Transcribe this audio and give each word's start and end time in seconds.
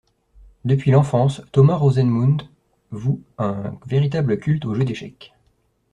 Depuis 0.65 0.89
l'enfance, 0.89 1.43
Thomas 1.51 1.75
Rosenmund 1.75 2.41
voue 2.89 3.21
un 3.37 3.77
véritable 3.85 4.39
culte 4.39 4.65
au 4.65 4.73
jeu 4.73 4.83
d'échecs. 4.83 5.31